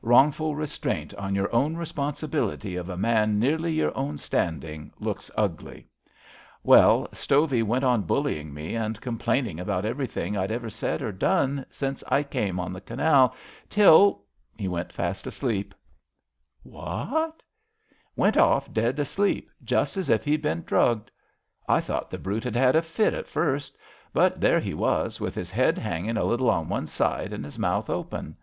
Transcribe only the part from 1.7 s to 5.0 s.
responsibility of a man nearly your own standing